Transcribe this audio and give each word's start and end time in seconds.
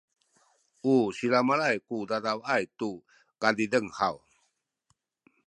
u 0.93 0.95
silamalay 1.17 1.77
ku 1.87 1.95
dadawaay 2.09 2.63
tu 2.79 2.89
kazizeng 3.41 3.89
haw? 3.99 4.15